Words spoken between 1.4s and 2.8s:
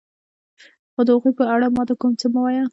اړه ما ته کوم څه مه وایه.